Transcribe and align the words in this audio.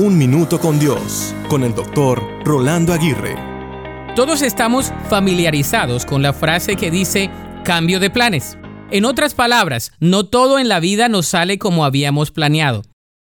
Un 0.00 0.16
Minuto 0.16 0.60
con 0.60 0.78
Dios, 0.78 1.34
con 1.48 1.64
el 1.64 1.74
doctor 1.74 2.22
Rolando 2.44 2.92
Aguirre. 2.92 3.34
Todos 4.14 4.42
estamos 4.42 4.92
familiarizados 5.10 6.06
con 6.06 6.22
la 6.22 6.32
frase 6.32 6.76
que 6.76 6.92
dice 6.92 7.30
cambio 7.64 7.98
de 7.98 8.08
planes. 8.08 8.56
En 8.92 9.04
otras 9.04 9.34
palabras, 9.34 9.90
no 9.98 10.24
todo 10.24 10.60
en 10.60 10.68
la 10.68 10.78
vida 10.78 11.08
nos 11.08 11.26
sale 11.26 11.58
como 11.58 11.84
habíamos 11.84 12.30
planeado. 12.30 12.84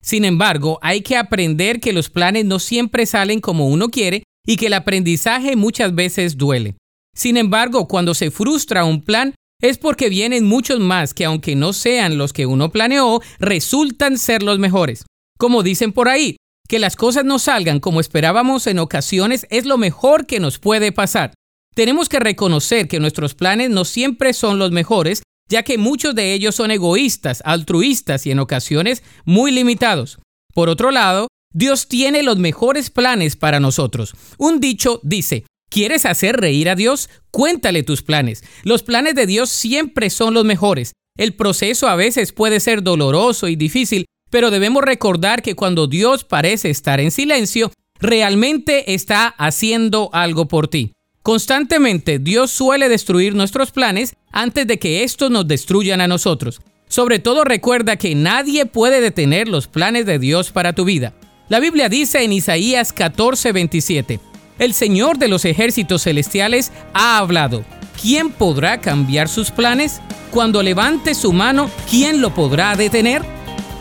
Sin 0.02 0.24
embargo, 0.24 0.80
hay 0.82 1.02
que 1.02 1.16
aprender 1.16 1.78
que 1.78 1.92
los 1.92 2.10
planes 2.10 2.44
no 2.46 2.58
siempre 2.58 3.06
salen 3.06 3.40
como 3.40 3.68
uno 3.68 3.88
quiere 3.88 4.24
y 4.44 4.56
que 4.56 4.66
el 4.66 4.74
aprendizaje 4.74 5.54
muchas 5.54 5.94
veces 5.94 6.36
duele. 6.36 6.74
Sin 7.14 7.36
embargo, 7.36 7.86
cuando 7.86 8.12
se 8.12 8.32
frustra 8.32 8.84
un 8.84 9.04
plan, 9.04 9.36
es 9.62 9.78
porque 9.78 10.08
vienen 10.08 10.44
muchos 10.44 10.80
más 10.80 11.14
que 11.14 11.26
aunque 11.26 11.54
no 11.54 11.72
sean 11.72 12.18
los 12.18 12.32
que 12.32 12.44
uno 12.44 12.72
planeó, 12.72 13.20
resultan 13.38 14.18
ser 14.18 14.42
los 14.42 14.58
mejores. 14.58 15.04
Como 15.38 15.62
dicen 15.62 15.92
por 15.92 16.08
ahí, 16.08 16.36
que 16.66 16.78
las 16.78 16.96
cosas 16.96 17.24
no 17.24 17.38
salgan 17.38 17.80
como 17.80 18.00
esperábamos 18.00 18.66
en 18.66 18.78
ocasiones 18.78 19.46
es 19.50 19.66
lo 19.66 19.78
mejor 19.78 20.26
que 20.26 20.40
nos 20.40 20.58
puede 20.58 20.92
pasar. 20.92 21.32
Tenemos 21.74 22.08
que 22.08 22.20
reconocer 22.20 22.88
que 22.88 23.00
nuestros 23.00 23.34
planes 23.34 23.70
no 23.70 23.84
siempre 23.84 24.32
son 24.32 24.58
los 24.58 24.70
mejores, 24.70 25.22
ya 25.48 25.62
que 25.62 25.78
muchos 25.78 26.14
de 26.14 26.32
ellos 26.32 26.54
son 26.54 26.70
egoístas, 26.70 27.42
altruistas 27.44 28.26
y 28.26 28.30
en 28.30 28.38
ocasiones 28.38 29.02
muy 29.24 29.52
limitados. 29.52 30.18
Por 30.54 30.68
otro 30.68 30.90
lado, 30.90 31.28
Dios 31.52 31.88
tiene 31.88 32.22
los 32.22 32.38
mejores 32.38 32.90
planes 32.90 33.36
para 33.36 33.60
nosotros. 33.60 34.14
Un 34.38 34.60
dicho 34.60 35.00
dice, 35.02 35.44
¿quieres 35.70 36.06
hacer 36.06 36.40
reír 36.40 36.68
a 36.68 36.74
Dios? 36.74 37.10
Cuéntale 37.30 37.82
tus 37.82 38.02
planes. 38.02 38.42
Los 38.62 38.82
planes 38.82 39.14
de 39.14 39.26
Dios 39.26 39.50
siempre 39.50 40.10
son 40.10 40.34
los 40.34 40.44
mejores. 40.44 40.92
El 41.16 41.34
proceso 41.34 41.88
a 41.88 41.96
veces 41.96 42.32
puede 42.32 42.60
ser 42.60 42.82
doloroso 42.82 43.48
y 43.48 43.56
difícil, 43.56 44.06
pero 44.30 44.50
debemos 44.50 44.82
recordar 44.82 45.42
que 45.42 45.54
cuando 45.54 45.86
Dios 45.86 46.24
parece 46.24 46.70
estar 46.70 47.00
en 47.00 47.10
silencio, 47.10 47.70
realmente 48.00 48.94
está 48.94 49.28
haciendo 49.38 50.10
algo 50.12 50.46
por 50.48 50.68
ti. 50.68 50.92
Constantemente 51.22 52.18
Dios 52.18 52.50
suele 52.52 52.88
destruir 52.88 53.34
nuestros 53.34 53.72
planes 53.72 54.14
antes 54.30 54.66
de 54.66 54.78
que 54.78 55.02
estos 55.02 55.30
nos 55.30 55.48
destruyan 55.48 56.00
a 56.00 56.06
nosotros. 56.06 56.60
Sobre 56.88 57.18
todo 57.18 57.42
recuerda 57.42 57.96
que 57.96 58.14
nadie 58.14 58.64
puede 58.64 59.00
detener 59.00 59.48
los 59.48 59.66
planes 59.66 60.06
de 60.06 60.20
Dios 60.20 60.52
para 60.52 60.72
tu 60.72 60.84
vida. 60.84 61.14
La 61.48 61.58
Biblia 61.58 61.88
dice 61.88 62.22
en 62.22 62.32
Isaías 62.32 62.94
14:27, 62.94 64.20
El 64.58 64.72
Señor 64.72 65.18
de 65.18 65.28
los 65.28 65.44
ejércitos 65.44 66.02
celestiales 66.04 66.70
ha 66.94 67.18
hablado. 67.18 67.64
¿Quién 68.00 68.30
podrá 68.30 68.80
cambiar 68.80 69.28
sus 69.28 69.50
planes? 69.50 70.00
Cuando 70.30 70.62
levante 70.62 71.14
su 71.14 71.32
mano, 71.32 71.70
¿quién 71.90 72.20
lo 72.20 72.34
podrá 72.34 72.76
detener? 72.76 73.35